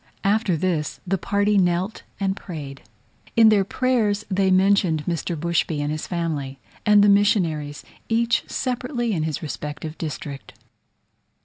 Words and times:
After 0.23 0.57
this 0.57 0.99
the 1.05 1.19
party 1.19 1.59
knelt 1.59 2.01
and 2.19 2.35
prayed: 2.35 2.81
in 3.35 3.49
their 3.49 3.63
prayers 3.63 4.25
they 4.31 4.49
mentioned 4.49 5.05
Mr. 5.05 5.39
Bushby 5.39 5.79
and 5.79 5.91
his 5.91 6.07
family, 6.07 6.57
and 6.87 7.03
the 7.03 7.07
missionaries, 7.07 7.83
each 8.09 8.43
separately 8.49 9.13
in 9.13 9.21
his 9.21 9.43
respective 9.43 9.99
district. 9.99 10.53